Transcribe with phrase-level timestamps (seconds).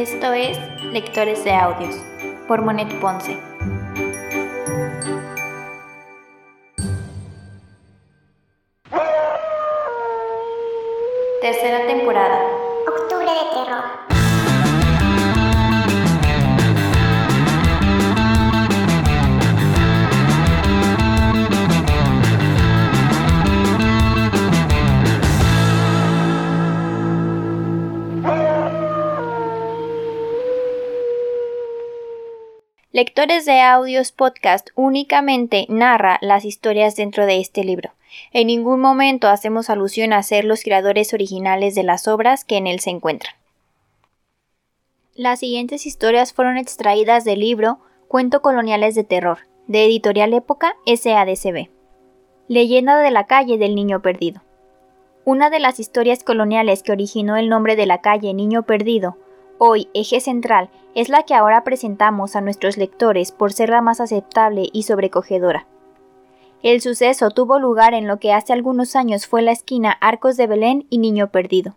[0.00, 0.58] Esto es
[0.94, 1.94] Lectores de Audios
[2.48, 3.36] por Monet Ponce.
[11.42, 12.40] Tercera temporada.
[12.88, 14.19] Octubre de terror.
[33.00, 37.92] Lectores de Audios Podcast únicamente narra las historias dentro de este libro.
[38.30, 42.66] En ningún momento hacemos alusión a ser los creadores originales de las obras que en
[42.66, 43.32] él se encuentran.
[45.14, 51.70] Las siguientes historias fueron extraídas del libro Cuento Coloniales de Terror, de Editorial Época SADCB.
[52.48, 54.42] Leyenda de la calle del Niño Perdido.
[55.24, 59.16] Una de las historias coloniales que originó el nombre de la calle Niño Perdido
[59.62, 64.00] hoy eje central es la que ahora presentamos a nuestros lectores por ser la más
[64.00, 65.66] aceptable y sobrecogedora.
[66.62, 70.46] El suceso tuvo lugar en lo que hace algunos años fue la esquina Arcos de
[70.46, 71.76] Belén y Niño Perdido.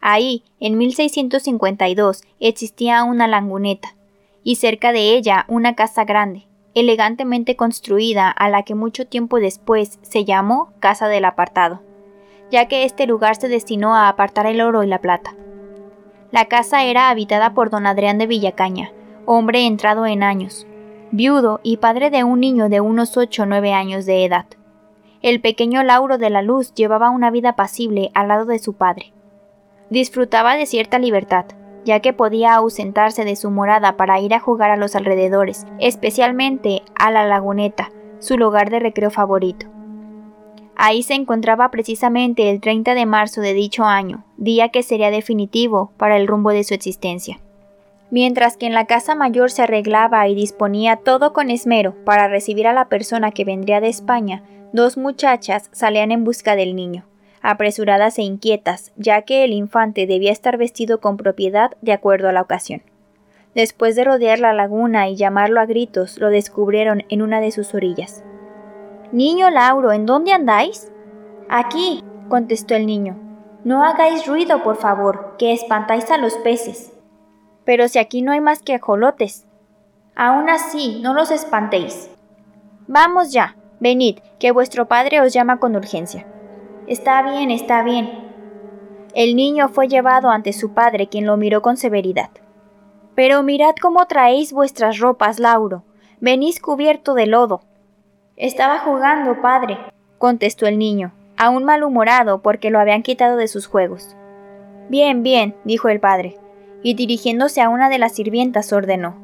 [0.00, 3.94] Ahí, en 1652, existía una languneta,
[4.42, 9.98] y cerca de ella una casa grande, elegantemente construida a la que mucho tiempo después
[10.00, 11.82] se llamó Casa del Apartado,
[12.50, 15.34] ya que este lugar se destinó a apartar el oro y la plata.
[16.32, 18.90] La casa era habitada por don Adrián de Villacaña,
[19.26, 20.66] hombre entrado en años,
[21.10, 24.46] viudo y padre de un niño de unos 8 o 9 años de edad.
[25.20, 29.12] El pequeño Lauro de la Luz llevaba una vida pasible al lado de su padre.
[29.90, 31.44] Disfrutaba de cierta libertad,
[31.84, 36.80] ya que podía ausentarse de su morada para ir a jugar a los alrededores, especialmente
[36.94, 39.66] a la laguneta, su lugar de recreo favorito.
[40.76, 45.92] Ahí se encontraba precisamente el 30 de marzo de dicho año, día que sería definitivo
[45.96, 47.40] para el rumbo de su existencia.
[48.10, 52.66] Mientras que en la casa mayor se arreglaba y disponía todo con esmero para recibir
[52.66, 57.06] a la persona que vendría de España, dos muchachas salían en busca del niño,
[57.40, 62.32] apresuradas e inquietas, ya que el infante debía estar vestido con propiedad de acuerdo a
[62.32, 62.82] la ocasión.
[63.54, 67.74] Después de rodear la laguna y llamarlo a gritos, lo descubrieron en una de sus
[67.74, 68.24] orillas.
[69.12, 70.90] Niño Lauro, ¿en dónde andáis?
[71.50, 73.18] Aquí, contestó el niño.
[73.62, 76.94] No hagáis ruido, por favor, que espantáis a los peces.
[77.64, 79.46] Pero si aquí no hay más que ajolotes.
[80.16, 82.10] Aún así, no los espantéis.
[82.88, 86.26] Vamos ya, venid, que vuestro padre os llama con urgencia.
[86.86, 88.10] Está bien, está bien.
[89.14, 92.30] El niño fue llevado ante su padre, quien lo miró con severidad.
[93.14, 95.84] Pero mirad cómo traéis vuestras ropas, Lauro.
[96.18, 97.60] Venís cubierto de lodo.
[98.36, 99.78] Estaba jugando, padre,
[100.18, 104.16] contestó el niño, aún malhumorado porque lo habían quitado de sus juegos.
[104.88, 106.38] Bien, bien, dijo el padre,
[106.82, 109.16] y dirigiéndose a una de las sirvientas ordenó.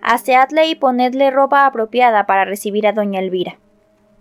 [0.00, 3.58] Aseadle y ponedle ropa apropiada para recibir a doña Elvira.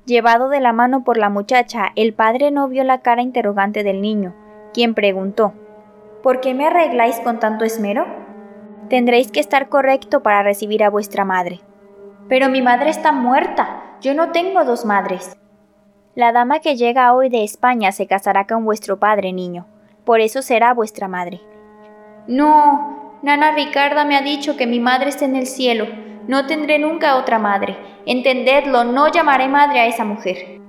[0.05, 4.01] Llevado de la mano por la muchacha, el padre no vio la cara interrogante del
[4.01, 4.35] niño,
[4.73, 5.53] quien preguntó
[6.21, 8.05] ¿Por qué me arregláis con tanto esmero?
[8.89, 11.61] Tendréis que estar correcto para recibir a vuestra madre.
[12.29, 15.37] Pero mi madre está muerta, yo no tengo dos madres.
[16.13, 19.65] La dama que llega hoy de España se casará con vuestro padre, niño.
[20.03, 21.39] Por eso será vuestra madre.
[22.27, 25.87] No, Nana Ricarda me ha dicho que mi madre está en el cielo.
[26.27, 27.77] No tendré nunca otra madre.
[28.05, 30.59] Entendedlo, no llamaré madre a esa mujer.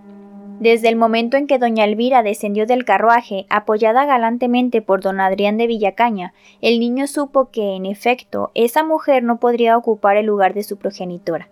[0.60, 5.58] Desde el momento en que doña Elvira descendió del carruaje, apoyada galantemente por don Adrián
[5.58, 10.54] de Villacaña, el niño supo que, en efecto, esa mujer no podría ocupar el lugar
[10.54, 11.48] de su progenitora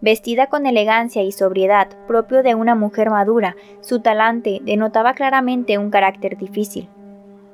[0.00, 5.90] Vestida con elegancia y sobriedad propio de una mujer madura, su talante denotaba claramente un
[5.90, 6.88] carácter difícil.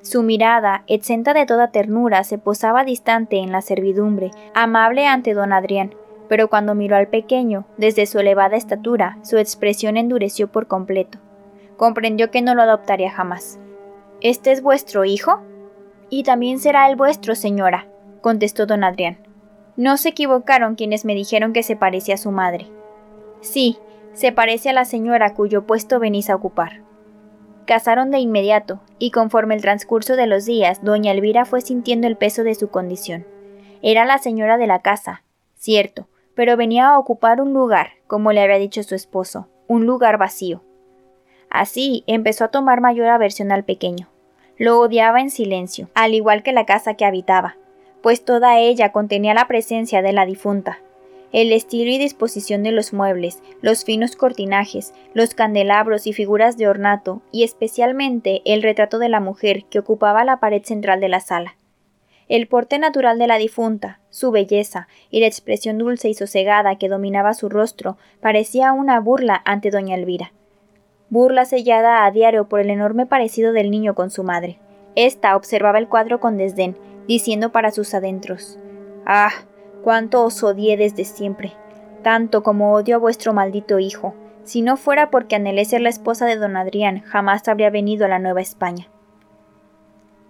[0.02, 5.54] Su mirada, exenta de toda ternura, se posaba distante en la servidumbre, amable ante don
[5.54, 5.94] Adrián,
[6.28, 11.18] pero cuando miró al pequeño, desde su elevada estatura, su expresión endureció por completo.
[11.78, 13.58] Comprendió que no lo adoptaría jamás.
[14.20, 15.40] ¿Este es vuestro hijo?
[16.10, 17.86] Y también será el vuestro, señora,
[18.20, 19.23] contestó don Adrián.
[19.76, 22.68] No se equivocaron quienes me dijeron que se parecía a su madre.
[23.40, 23.78] Sí,
[24.12, 26.82] se parece a la señora cuyo puesto venís a ocupar.
[27.66, 32.16] Casaron de inmediato, y conforme el transcurso de los días, doña Elvira fue sintiendo el
[32.16, 33.26] peso de su condición.
[33.82, 35.22] Era la señora de la casa,
[35.56, 40.18] cierto, pero venía a ocupar un lugar, como le había dicho su esposo, un lugar
[40.18, 40.62] vacío.
[41.50, 44.08] Así empezó a tomar mayor aversión al pequeño.
[44.56, 47.56] Lo odiaba en silencio, al igual que la casa que habitaba,
[48.04, 50.78] pues toda ella contenía la presencia de la difunta.
[51.32, 56.68] El estilo y disposición de los muebles, los finos cortinajes, los candelabros y figuras de
[56.68, 61.20] ornato, y especialmente el retrato de la mujer que ocupaba la pared central de la
[61.20, 61.56] sala.
[62.28, 66.90] El porte natural de la difunta, su belleza y la expresión dulce y sosegada que
[66.90, 70.32] dominaba su rostro parecía una burla ante doña Elvira
[71.10, 74.58] burla sellada a diario por el enorme parecido del niño con su madre.
[74.96, 78.58] Esta observaba el cuadro con desdén, diciendo para sus adentros
[79.06, 79.30] Ah,
[79.82, 81.52] cuánto os odié desde siempre,
[82.02, 84.14] tanto como odio a vuestro maldito hijo.
[84.44, 88.08] Si no fuera porque anhelé ser la esposa de don Adrián, jamás habría venido a
[88.08, 88.88] la Nueva España.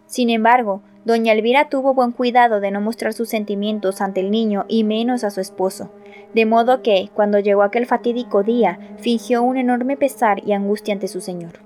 [0.07, 4.65] Sin embargo, doña Elvira tuvo buen cuidado de no mostrar sus sentimientos ante el niño
[4.69, 5.91] y menos a su esposo,
[6.35, 11.09] de modo que, cuando llegó aquel fatídico día, fingió un enorme pesar y angustia ante
[11.09, 11.61] su señor.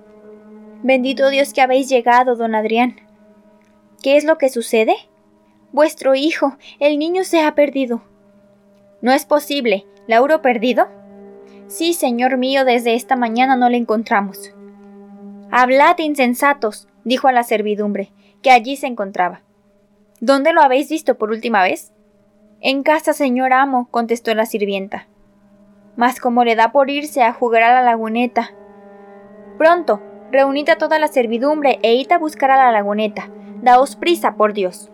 [0.82, 3.07] Bendito Dios que habéis llegado, don Adrián.
[4.02, 4.94] ¿Qué es lo que sucede?
[5.72, 8.02] Vuestro hijo, el niño se ha perdido.
[9.02, 9.86] No es posible.
[10.06, 10.88] ¿Lauro perdido?
[11.66, 14.54] Sí, señor mío, desde esta mañana no le encontramos.
[15.50, 18.10] Hablad, insensatos, dijo a la servidumbre
[18.42, 19.42] que allí se encontraba.
[20.20, 21.92] ¿Dónde lo habéis visto por última vez?
[22.60, 25.06] En casa, señor amo, contestó la sirvienta.
[25.96, 28.52] Mas como le da por irse a jugar a la laguneta.
[29.58, 33.28] Pronto, reunid a toda la servidumbre e id a buscar a la laguneta.
[33.62, 34.90] Daos prisa, por Dios.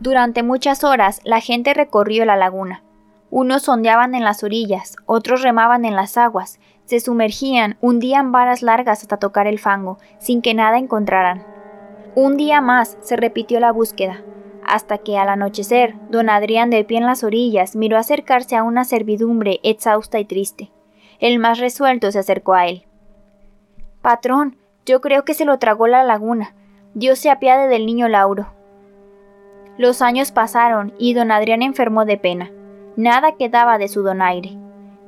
[0.00, 2.82] Durante muchas horas la gente recorrió la laguna.
[3.30, 9.02] Unos sondeaban en las orillas, otros remaban en las aguas, se sumergían, hundían varas largas
[9.02, 11.44] hasta tocar el fango, sin que nada encontraran.
[12.16, 14.24] Un día más se repitió la búsqueda,
[14.64, 18.84] hasta que al anochecer, don Adrián de pie en las orillas miró acercarse a una
[18.84, 20.72] servidumbre exhausta y triste.
[21.20, 22.86] El más resuelto se acercó a él.
[24.02, 24.56] Patrón,
[24.86, 26.54] yo creo que se lo tragó la laguna.
[26.94, 28.48] Dios se apiade del niño Lauro.
[29.78, 32.50] Los años pasaron y don Adrián enfermó de pena.
[32.96, 34.58] Nada quedaba de su donaire.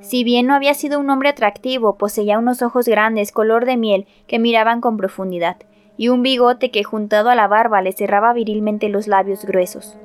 [0.01, 4.07] Si bien no había sido un hombre atractivo, poseía unos ojos grandes color de miel
[4.29, 5.57] que miraban con profundidad
[5.97, 9.99] y un bigote que juntado a la barba le cerraba virilmente los labios gruesos.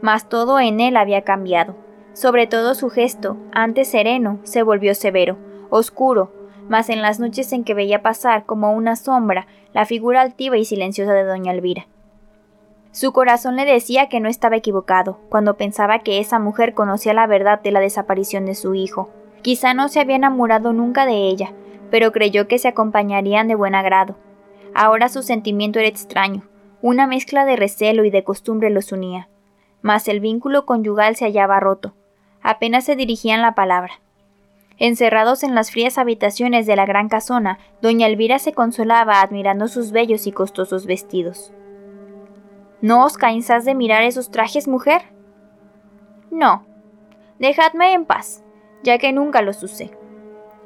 [0.00, 1.74] Mas todo en él había cambiado.
[2.12, 5.36] Sobre todo su gesto, antes sereno, se volvió severo,
[5.70, 6.32] oscuro,
[6.68, 10.64] mas en las noches en que veía pasar como una sombra la figura altiva y
[10.64, 11.86] silenciosa de doña Elvira.
[12.92, 17.26] Su corazón le decía que no estaba equivocado cuando pensaba que esa mujer conocía la
[17.26, 19.10] verdad de la desaparición de su hijo.
[19.42, 21.52] Quizá no se había enamorado nunca de ella,
[21.90, 24.16] pero creyó que se acompañarían de buen agrado,
[24.74, 26.42] Ahora su sentimiento era extraño,
[26.82, 29.28] una mezcla de recelo y de costumbre los unía.
[29.82, 31.94] Mas el vínculo conyugal se hallaba roto.
[32.42, 34.00] Apenas se dirigían la palabra.
[34.78, 39.92] Encerrados en las frías habitaciones de la gran casona, doña Elvira se consolaba admirando sus
[39.92, 41.52] bellos y costosos vestidos.
[42.80, 45.02] ¿No os cansás de mirar esos trajes, mujer?
[46.30, 46.66] No.
[47.38, 48.42] Dejadme en paz,
[48.82, 49.96] ya que nunca los usé.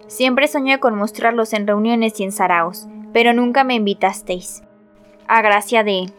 [0.06, 4.62] Siempre soñé con mostrarlos en reuniones y en saraos, pero nunca me invitasteis.
[5.26, 6.10] A gracia de...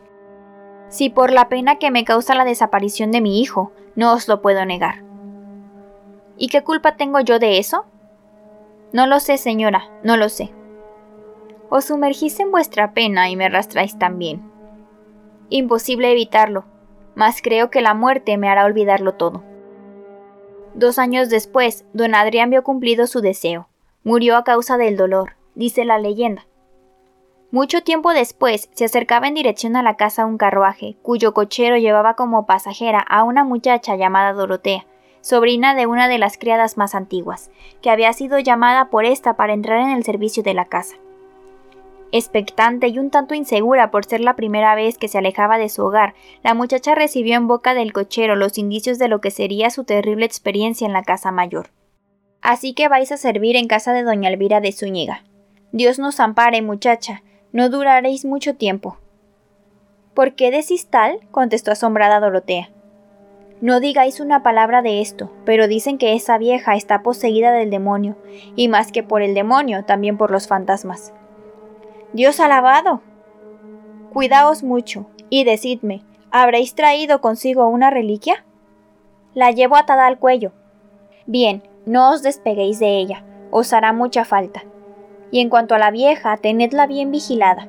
[0.90, 4.42] Si por la pena que me causa la desaparición de mi hijo, no os lo
[4.42, 5.09] puedo negar.
[6.40, 7.86] ¿Y qué culpa tengo yo de eso?
[8.94, 10.52] No lo sé, señora, no lo sé.
[11.70, 14.42] Os sumergís en vuestra pena y me arrastráis también.
[15.50, 16.66] Imposible evitarlo,
[17.14, 19.44] mas creo que la muerte me hará olvidarlo todo.
[20.74, 23.68] Dos años después, don Adrián vio cumplido su deseo.
[24.04, 26.46] Murió a causa del dolor, dice la leyenda.
[27.52, 32.16] Mucho tiempo después se acercaba en dirección a la casa un carruaje, cuyo cochero llevaba
[32.16, 34.86] como pasajera a una muchacha llamada Dorotea,
[35.22, 39.54] sobrina de una de las criadas más antiguas, que había sido llamada por esta para
[39.54, 40.96] entrar en el servicio de la casa.
[42.12, 45.84] Expectante y un tanto insegura por ser la primera vez que se alejaba de su
[45.84, 49.84] hogar, la muchacha recibió en boca del cochero los indicios de lo que sería su
[49.84, 51.70] terrible experiencia en la casa mayor.
[52.42, 55.24] Así que vais a servir en casa de doña Elvira de Zúñiga.
[55.72, 57.22] Dios nos ampare, muchacha,
[57.52, 58.98] no duraréis mucho tiempo.
[60.16, 61.20] ¿Por qué decís tal?
[61.30, 62.70] contestó asombrada Dorotea.
[63.62, 68.16] No digáis una palabra de esto, pero dicen que esa vieja está poseída del demonio,
[68.56, 71.14] y más que por el demonio, también por los fantasmas.
[72.14, 73.02] Dios alabado.
[74.14, 78.46] Cuidaos mucho, y decidme, ¿habréis traído consigo una reliquia?
[79.34, 80.54] La llevo atada al cuello.
[81.26, 84.64] Bien, no os despeguéis de ella, os hará mucha falta.
[85.32, 87.68] Y en cuanto a la vieja, tenedla bien vigilada.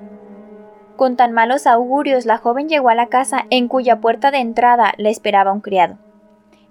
[1.01, 4.93] Con tan malos augurios, la joven llegó a la casa en cuya puerta de entrada
[4.99, 5.97] le esperaba un criado.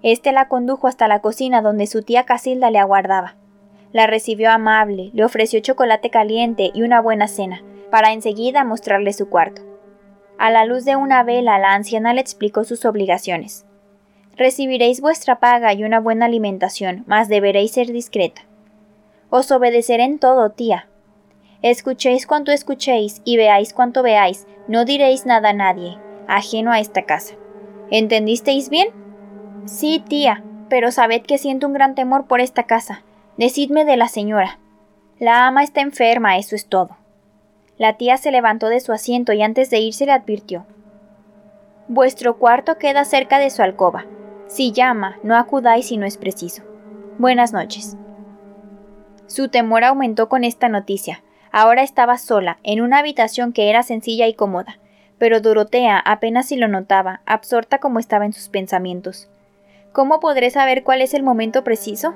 [0.04, 3.34] Este la condujo hasta la cocina donde su tía Casilda le aguardaba.
[3.90, 9.28] La recibió amable, le ofreció chocolate caliente y una buena cena, para enseguida mostrarle su
[9.28, 9.62] cuarto.
[10.38, 13.66] A la luz de una vela, la anciana le explicó sus obligaciones.
[14.36, 18.42] Recibiréis vuestra paga y una buena alimentación, mas deberéis ser discreta.
[19.28, 20.86] Os obedeceré en todo, tía,
[21.62, 27.02] Escuchéis cuanto escuchéis y veáis cuanto veáis, no diréis nada a nadie, ajeno a esta
[27.02, 27.34] casa.
[27.90, 28.88] ¿Entendisteis bien?
[29.66, 33.02] Sí, tía, pero sabed que siento un gran temor por esta casa.
[33.36, 34.58] Decidme de la señora.
[35.18, 36.96] La ama está enferma, eso es todo.
[37.76, 40.64] La tía se levantó de su asiento y antes de irse le advirtió.
[41.88, 44.06] Vuestro cuarto queda cerca de su alcoba.
[44.46, 46.62] Si llama, no acudáis si no es preciso.
[47.18, 47.96] Buenas noches.
[49.26, 54.26] Su temor aumentó con esta noticia, Ahora estaba sola, en una habitación que era sencilla
[54.28, 54.78] y cómoda,
[55.18, 59.28] pero Dorotea apenas si lo notaba, absorta como estaba en sus pensamientos.
[59.92, 62.14] ¿Cómo podré saber cuál es el momento preciso?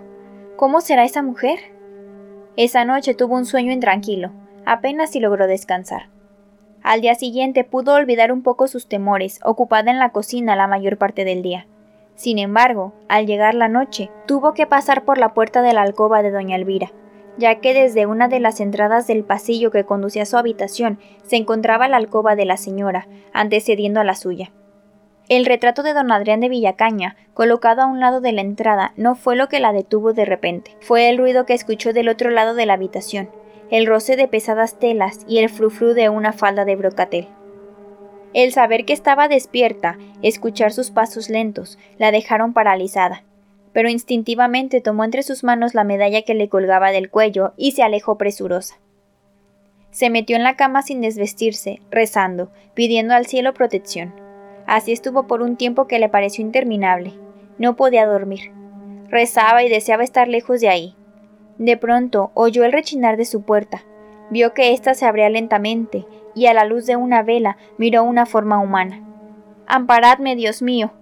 [0.57, 1.59] ¿Cómo será esa mujer?
[2.57, 4.31] Esa noche tuvo un sueño intranquilo,
[4.65, 6.09] apenas si logró descansar.
[6.85, 10.97] Al día siguiente pudo olvidar un poco sus temores, ocupada en la cocina la mayor
[10.97, 11.67] parte del día.
[12.15, 16.23] Sin embargo, al llegar la noche, tuvo que pasar por la puerta de la alcoba
[16.23, 16.93] de doña Elvira,
[17.37, 21.37] ya que desde una de las entradas del pasillo que conducía a su habitación se
[21.37, 24.53] encontraba la alcoba de la señora, antecediendo a la suya.
[25.29, 29.15] El retrato de don Adrián de Villacaña, colocado a un lado de la entrada, no
[29.15, 32.55] fue lo que la detuvo de repente, fue el ruido que escuchó del otro lado
[32.55, 33.31] de la habitación,
[33.71, 37.29] el roce de pesadas telas y el frufru de una falda de brocatel.
[38.35, 43.23] El saber que estaba despierta, escuchar sus pasos lentos, la dejaron paralizada
[43.75, 47.83] pero instintivamente tomó entre sus manos la medalla que le colgaba del cuello y se
[47.83, 48.77] alejó presurosa.
[49.91, 54.15] Se metió en la cama sin desvestirse, rezando, pidiendo al cielo protección.
[54.67, 57.15] Así estuvo por un tiempo que le pareció interminable.
[57.59, 58.53] No podía dormir.
[59.09, 60.95] Rezaba y deseaba estar lejos de ahí.
[61.59, 63.85] De pronto oyó el rechinar de su puerta.
[64.31, 68.25] Vio que ésta se abría lentamente, y a la luz de una vela miró una
[68.25, 69.05] forma humana.
[69.67, 70.93] Amparadme, Dios mío.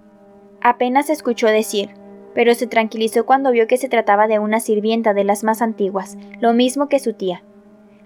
[0.60, 2.01] Apenas escuchó decir
[2.34, 6.16] pero se tranquilizó cuando vio que se trataba de una sirvienta de las más antiguas,
[6.40, 7.42] lo mismo que su tía.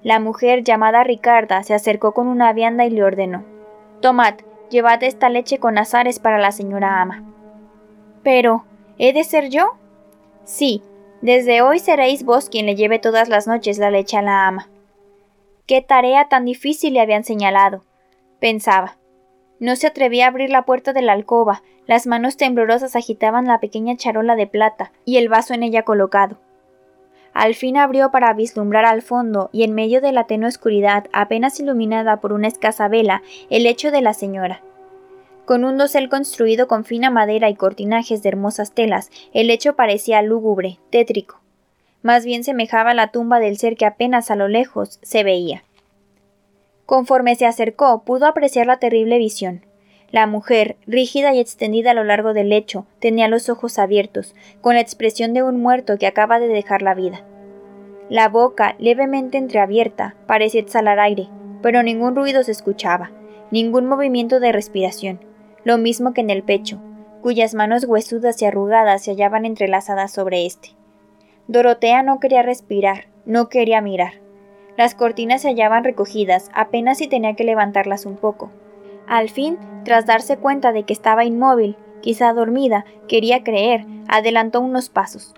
[0.02, 3.45] La mujer llamada Ricarda se acercó con una vianda y le ordenó
[4.00, 4.35] Tomad,
[4.71, 7.25] llevad esta leche con azares para la señora ama.
[8.23, 8.64] Pero,
[8.99, 9.73] ¿he de ser yo?
[10.45, 10.83] Sí,
[11.23, 14.68] desde hoy seréis vos quien le lleve todas las noches la leche a la ama.
[15.66, 17.83] Qué tarea tan difícil le habían señalado,
[18.38, 18.97] pensaba.
[19.58, 23.60] No se atrevía a abrir la puerta de la alcoba, las manos temblorosas agitaban la
[23.60, 26.38] pequeña charola de plata y el vaso en ella colocado.
[27.32, 31.60] Al fin abrió para vislumbrar al fondo y en medio de la tenue oscuridad, apenas
[31.60, 34.62] iluminada por una escasa vela, el lecho de la señora.
[35.44, 40.22] Con un dosel construido con fina madera y cortinajes de hermosas telas, el lecho parecía
[40.22, 41.40] lúgubre, tétrico.
[42.02, 45.62] Más bien semejaba la tumba del ser que apenas a lo lejos se veía.
[46.87, 49.66] Conforme se acercó, pudo apreciar la terrible visión.
[50.12, 54.76] La mujer, rígida y extendida a lo largo del lecho, tenía los ojos abiertos, con
[54.76, 57.25] la expresión de un muerto que acaba de dejar la vida.
[58.09, 61.28] La boca, levemente entreabierta, parecía exhalar aire,
[61.61, 63.11] pero ningún ruido se escuchaba,
[63.50, 65.19] ningún movimiento de respiración,
[65.64, 66.81] lo mismo que en el pecho,
[67.21, 70.71] cuyas manos huesudas y arrugadas se hallaban entrelazadas sobre éste.
[71.49, 74.25] Dorotea no quería respirar, no quería mirar.
[74.76, 78.50] Las cortinas se hallaban recogidas, apenas si tenía que levantarlas un poco.
[79.06, 84.90] Al fin, tras darse cuenta de que estaba inmóvil, quizá dormida, quería creer, adelantó unos
[84.90, 85.35] pasos.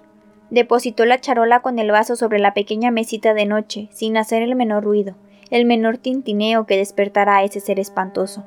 [0.50, 4.56] Depositó la charola con el vaso sobre la pequeña mesita de noche, sin hacer el
[4.56, 5.14] menor ruido,
[5.50, 8.44] el menor tintineo que despertara a ese ser espantoso.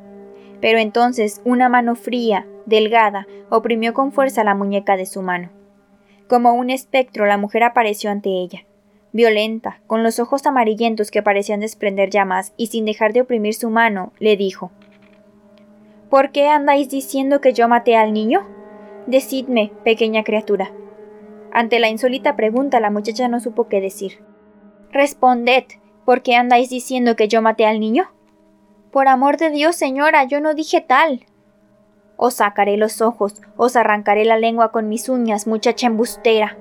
[0.60, 5.51] Pero entonces una mano fría, delgada, oprimió con fuerza la muñeca de su mano.
[6.27, 8.65] Como un espectro, la mujer apareció ante ella
[9.13, 13.69] violenta, con los ojos amarillentos que parecían desprender llamas, y sin dejar de oprimir su
[13.69, 14.71] mano, le dijo
[16.09, 18.45] ¿Por qué andáis diciendo que yo maté al niño?
[19.07, 20.71] Decidme, pequeña criatura.
[21.51, 24.19] Ante la insólita pregunta, la muchacha no supo qué decir.
[24.91, 25.63] Responded,
[26.05, 28.11] ¿por qué andáis diciendo que yo maté al niño?
[28.91, 31.25] Por amor de Dios, señora, yo no dije tal.
[32.17, 36.57] Os sacaré los ojos, os arrancaré la lengua con mis uñas, muchacha embustera.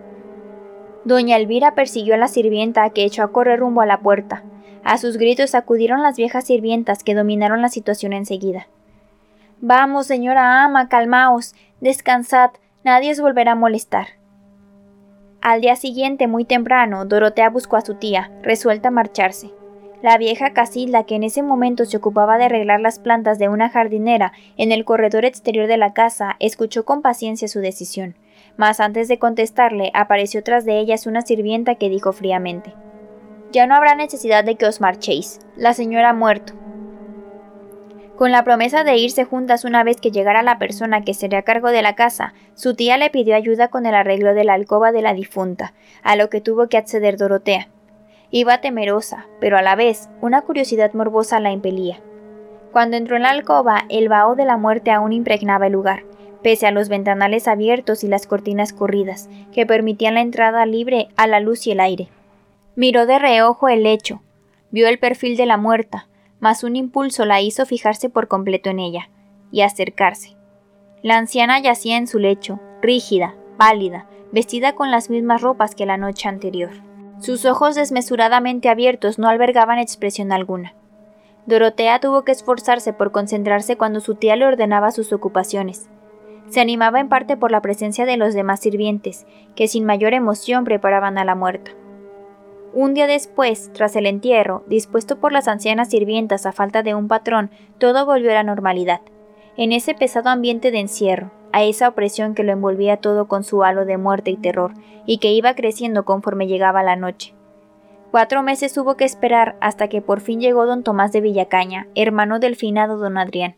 [1.10, 4.44] Doña Elvira persiguió a la sirvienta que echó a correr rumbo a la puerta.
[4.84, 8.68] A sus gritos acudieron las viejas sirvientas que dominaron la situación enseguida.
[9.60, 12.50] Vamos, señora ama, calmaos, descansad,
[12.84, 14.06] nadie os volverá a molestar.
[15.40, 19.50] Al día siguiente, muy temprano, Dorotea buscó a su tía, resuelta a marcharse.
[20.02, 23.68] La vieja Casilda, que en ese momento se ocupaba de arreglar las plantas de una
[23.68, 28.14] jardinera en el corredor exterior de la casa, escuchó con paciencia su decisión.
[28.56, 32.74] Mas antes de contestarle, apareció tras de ellas una sirvienta que dijo fríamente
[33.52, 35.40] Ya no habrá necesidad de que os marchéis.
[35.56, 36.54] La señora ha muerto.
[38.20, 41.70] Con la promesa de irse juntas una vez que llegara la persona que sería cargo
[41.70, 45.00] de la casa, su tía le pidió ayuda con el arreglo de la alcoba de
[45.00, 47.68] la difunta, a lo que tuvo que acceder Dorotea.
[48.30, 51.98] Iba temerosa, pero a la vez una curiosidad morbosa la impelía.
[52.72, 56.02] Cuando entró en la alcoba, el vaho de la muerte aún impregnaba el lugar,
[56.42, 61.26] pese a los ventanales abiertos y las cortinas corridas, que permitían la entrada libre a
[61.26, 62.08] la luz y el aire.
[62.76, 64.22] Miró de reojo el lecho,
[64.70, 68.78] vio el perfil de la muerta, mas un impulso la hizo fijarse por completo en
[68.78, 69.10] ella,
[69.52, 70.36] y acercarse.
[71.02, 75.98] La anciana yacía en su lecho, rígida, pálida, vestida con las mismas ropas que la
[75.98, 76.70] noche anterior.
[77.20, 80.74] Sus ojos desmesuradamente abiertos no albergaban expresión alguna.
[81.44, 85.89] Dorotea tuvo que esforzarse por concentrarse cuando su tía le ordenaba sus ocupaciones.
[86.50, 90.64] Se animaba en parte por la presencia de los demás sirvientes, que sin mayor emoción
[90.64, 91.70] preparaban a la muerta.
[92.72, 97.06] Un día después, tras el entierro, dispuesto por las ancianas sirvientas a falta de un
[97.06, 99.00] patrón, todo volvió a la normalidad.
[99.56, 103.62] En ese pesado ambiente de encierro, a esa opresión que lo envolvía todo con su
[103.62, 104.74] halo de muerte y terror,
[105.06, 107.34] y que iba creciendo conforme llegaba la noche.
[108.10, 112.40] Cuatro meses hubo que esperar hasta que por fin llegó don Tomás de Villacaña, hermano
[112.40, 113.54] del finado don Adrián.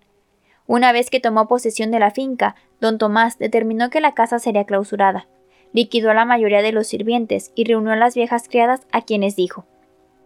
[0.66, 4.64] Una vez que tomó posesión de la finca, don Tomás determinó que la casa sería
[4.64, 5.27] clausurada,
[5.73, 9.37] liquidó a la mayoría de los sirvientes y reunió a las viejas criadas a quienes
[9.37, 9.64] dijo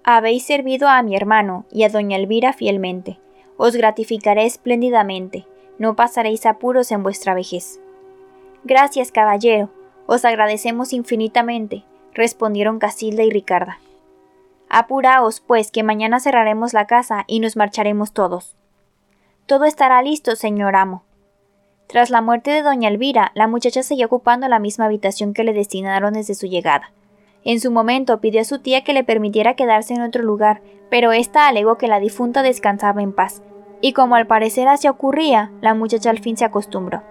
[0.03, 3.21] Habéis servido a mi hermano y a doña Elvira fielmente.
[3.57, 5.47] Os gratificaré espléndidamente
[5.79, 7.81] no pasaréis apuros en vuestra vejez.
[8.65, 9.71] Gracias, caballero,
[10.07, 13.79] os agradecemos infinitamente, respondieron Casilda y Ricarda.
[14.69, 18.57] Apuraos, pues, que mañana cerraremos la casa y nos marcharemos todos.
[19.47, 21.05] Todo estará listo, señor amo.
[21.87, 25.53] Tras la muerte de doña Elvira, la muchacha seguía ocupando la misma habitación que le
[25.53, 26.93] destinaron desde su llegada.
[27.45, 31.13] En su momento pidió a su tía que le permitiera quedarse en otro lugar, pero
[31.13, 33.41] ésta alegó que la difunta descansaba en paz,
[33.81, 37.03] y como al parecer así ocurría, la muchacha al fin se acostumbró.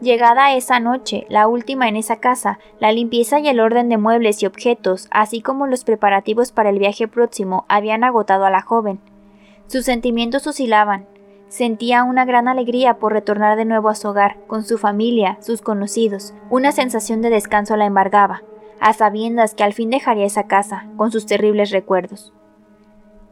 [0.00, 4.42] Llegada esa noche, la última en esa casa, la limpieza y el orden de muebles
[4.42, 9.00] y objetos, así como los preparativos para el viaje próximo, habían agotado a la joven.
[9.68, 11.06] Sus sentimientos oscilaban.
[11.56, 15.62] Sentía una gran alegría por retornar de nuevo a su hogar, con su familia, sus
[15.62, 16.34] conocidos.
[16.50, 18.42] Una sensación de descanso la embargaba,
[18.78, 22.34] a sabiendas que al fin dejaría esa casa, con sus terribles recuerdos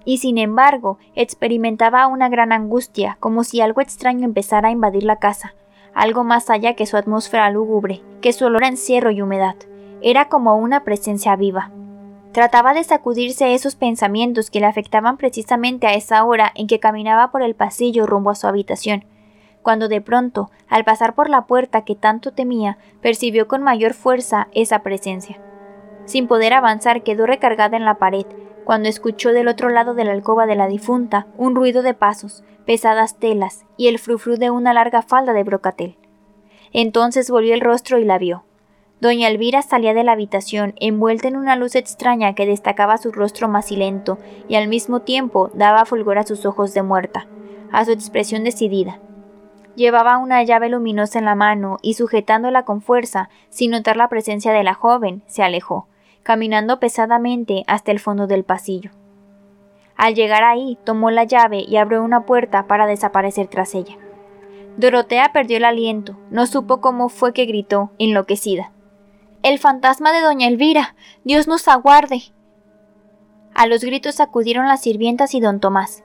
[0.07, 5.17] y sin embargo experimentaba una gran angustia, como si algo extraño empezara a invadir la
[5.17, 5.55] casa,
[5.93, 9.57] algo más allá que su atmósfera lúgubre, que su olor a encierro y humedad.
[10.01, 11.71] Era como una presencia viva.
[12.35, 17.31] Trataba de sacudirse esos pensamientos que le afectaban precisamente a esa hora en que caminaba
[17.31, 19.05] por el pasillo rumbo a su habitación,
[19.63, 24.49] cuando de pronto, al pasar por la puerta que tanto temía, percibió con mayor fuerza
[24.53, 25.41] esa presencia.
[26.07, 28.27] Sin poder avanzar, quedó recargada en la pared,
[28.65, 32.43] cuando escuchó del otro lado de la alcoba de la difunta un ruido de pasos,
[32.67, 35.99] pesadas telas y el frufru de una larga falda de brocatel.
[36.73, 38.43] Entonces volvió el rostro y la vio.
[39.01, 43.49] Doña Elvira salía de la habitación envuelta en una luz extraña que destacaba su rostro
[43.49, 47.27] macilento y al mismo tiempo daba fulgor a sus ojos de muerta,
[47.73, 49.01] a su expresión decidida.
[49.77, 54.53] Llevaba una llave luminosa en la mano y sujetándola con fuerza, sin notar la presencia
[54.53, 55.89] de la joven, se alejó,
[56.23, 58.93] caminando pesadamente hasta el fondo del pasillo.
[59.97, 63.97] Al llegar ahí, tomó la llave y abrió una puerta para desaparecer tras ella.
[64.77, 68.74] Dorotea perdió el aliento, no supo cómo fue que gritó, enloquecida.
[69.45, 70.95] El fantasma de doña Elvira.
[71.23, 72.23] Dios nos aguarde.
[73.55, 76.03] A los gritos acudieron las sirvientas y don Tomás.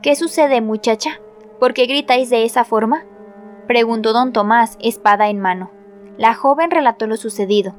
[0.00, 1.20] ¿Qué sucede, muchacha?
[1.60, 3.04] ¿Por qué gritáis de esa forma?
[3.66, 5.70] preguntó don Tomás, espada en mano.
[6.16, 7.74] La joven relató lo sucedido.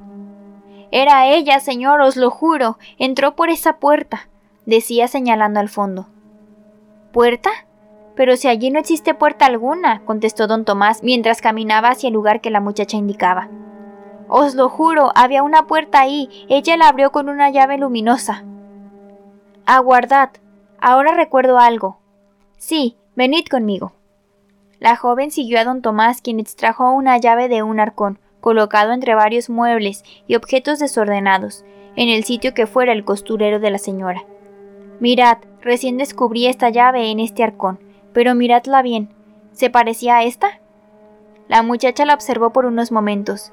[0.91, 2.77] Era ella, señor, os lo juro.
[2.99, 4.29] Entró por esa puerta,
[4.67, 6.09] decía señalando al fondo.
[7.11, 7.49] ¿Puerta?
[8.15, 12.39] Pero si allí no existe puerta alguna, contestó don Tomás mientras caminaba hacia el lugar
[12.39, 13.49] que la muchacha indicaba.
[14.29, 16.29] Os lo juro, había una puerta ahí.
[16.49, 18.43] Ella la abrió con una llave luminosa.
[19.65, 20.29] Aguardad.
[20.79, 21.97] Ahora recuerdo algo.
[22.57, 23.93] Sí, venid conmigo.
[24.79, 29.15] La joven siguió a don Tomás, quien extrajo una llave de un arcón, colocado entre
[29.15, 31.65] varios muebles y objetos desordenados,
[31.95, 34.23] en el sitio que fuera el costurero de la señora.
[34.99, 37.79] Mirad, recién descubrí esta llave en este arcón,
[38.13, 39.09] pero miradla bien.
[39.53, 40.61] ¿Se parecía a esta?
[41.47, 43.51] La muchacha la observó por unos momentos.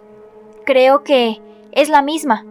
[0.67, 2.45] Creo que es la misma.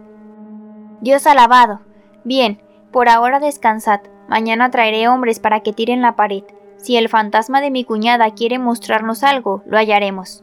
[1.02, 1.80] Dios alabado.
[2.24, 4.00] Bien, por ahora descansad.
[4.26, 6.42] Mañana traeré hombres para que tiren la pared.
[6.78, 10.42] Si el fantasma de mi cuñada quiere mostrarnos algo, lo hallaremos.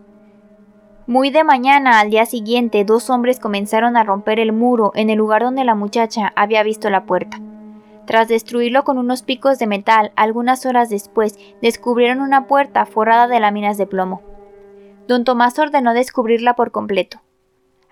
[1.07, 5.17] Muy de mañana al día siguiente, dos hombres comenzaron a romper el muro en el
[5.17, 7.39] lugar donde la muchacha había visto la puerta.
[8.05, 13.39] Tras destruirlo con unos picos de metal, algunas horas después descubrieron una puerta forrada de
[13.39, 14.21] láminas de plomo.
[15.07, 17.19] Don Tomás ordenó descubrirla por completo.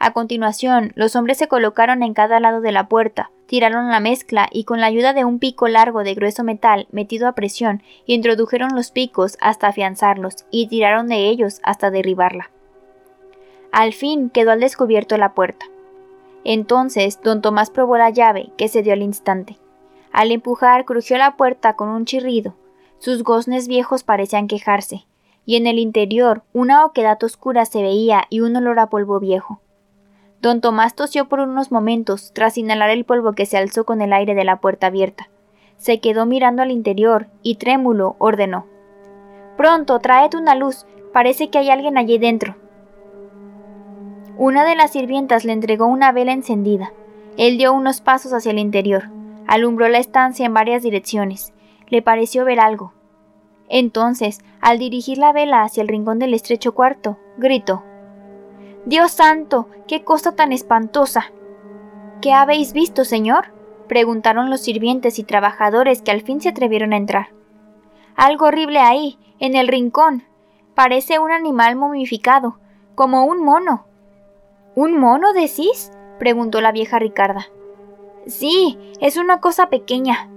[0.04, 4.50] A continuación, los hombres se colocaron en cada lado de la puerta, tiraron la mezcla
[4.52, 8.74] y con la ayuda de un pico largo de grueso metal metido a presión, introdujeron
[8.74, 12.50] los picos hasta afianzarlos y tiraron de ellos hasta derribarla.
[13.72, 15.68] Al fin quedó al descubierto la puerta.
[16.44, 19.60] Entonces don Tomás probó la llave, que se dio al instante.
[20.12, 22.56] Al empujar crujió la puerta con un chirrido.
[22.98, 25.06] Sus goznes viejos parecían quejarse,
[25.46, 29.62] y en el interior una oquedad oscura se veía y un olor a polvo viejo.
[30.42, 34.12] Don Tomás tosió por unos momentos, tras inhalar el polvo que se alzó con el
[34.12, 35.30] aire de la puerta abierta.
[35.78, 38.66] Se quedó mirando al interior y trémulo ordenó.
[39.56, 40.88] Pronto, traed una luz.
[41.14, 42.56] Parece que hay alguien allí dentro.
[44.36, 46.92] Una de las sirvientas le entregó una vela encendida.
[47.38, 49.10] Él dio unos pasos hacia el interior.
[49.46, 51.54] Alumbró la estancia en varias direcciones.
[51.88, 52.94] Le pareció ver algo.
[53.70, 57.84] Entonces, al dirigir la vela hacia el rincón del estrecho cuarto, gritó
[58.86, 61.32] Dios santo, qué cosa tan espantosa.
[62.20, 63.54] ¿Qué habéis visto, señor?
[63.88, 67.28] preguntaron los sirvientes y trabajadores que al fin se atrevieron a entrar.
[68.16, 70.24] Algo horrible ahí, en el rincón.
[70.76, 72.58] Parece un animal momificado,
[72.96, 73.86] como un mono.
[74.76, 75.92] ¿Un mono, decís?
[76.18, 77.48] preguntó la vieja Ricarda.
[78.26, 80.30] Sí, es una cosa pequeña.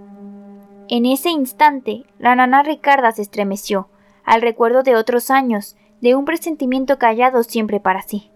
[0.89, 3.89] En ese instante, la nana Ricarda se estremeció,
[4.25, 8.31] al recuerdo de otros años, de un presentimiento callado siempre para sí.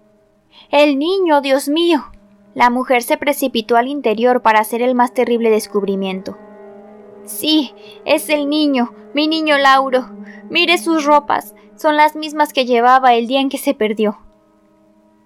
[0.71, 2.05] El niño, Dios mío.
[2.55, 6.37] La mujer se precipitó al interior para hacer el más terrible descubrimiento.
[7.25, 10.11] Sí, es el niño, mi niño Lauro.
[10.51, 14.19] Mire sus ropas, son las mismas que llevaba el día en que se perdió.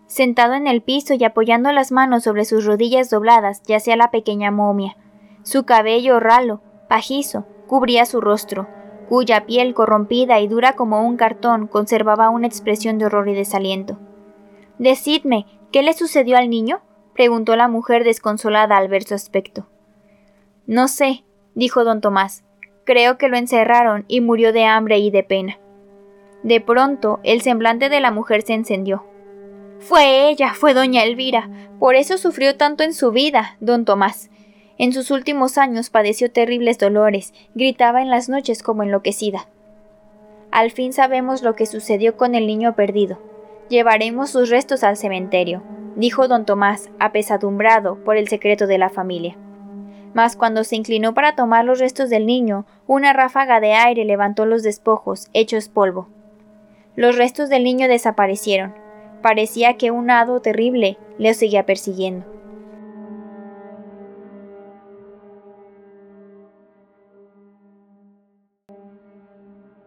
[0.06, 4.50] Sentado en el piso y apoyando las manos sobre sus rodillas dobladas, yacía la pequeña
[4.50, 4.96] momia.
[5.42, 8.68] Su cabello ralo, pajizo, cubría su rostro,
[9.08, 13.98] cuya piel corrompida y dura como un cartón conservaba una expresión de horror y desaliento.
[14.82, 16.80] Decidme, ¿qué le sucedió al niño?
[17.14, 19.68] preguntó la mujer desconsolada al ver su aspecto.
[20.66, 21.22] No sé,
[21.54, 22.42] dijo don Tomás.
[22.82, 25.60] Creo que lo encerraron y murió de hambre y de pena.
[26.42, 29.04] De pronto el semblante de la mujer se encendió.
[29.78, 31.48] Fue ella, fue doña Elvira.
[31.78, 34.30] Por eso sufrió tanto en su vida, don Tomás.
[34.78, 39.46] En sus últimos años padeció terribles dolores, gritaba en las noches como enloquecida.
[40.50, 43.30] Al fin sabemos lo que sucedió con el niño perdido.
[43.68, 45.62] Llevaremos sus restos al cementerio,
[45.96, 49.36] dijo don Tomás, apesadumbrado por el secreto de la familia.
[50.14, 54.44] Mas cuando se inclinó para tomar los restos del niño, una ráfaga de aire levantó
[54.44, 56.08] los despojos, hechos polvo.
[56.96, 58.74] Los restos del niño desaparecieron.
[59.22, 62.26] Parecía que un hado terrible le seguía persiguiendo.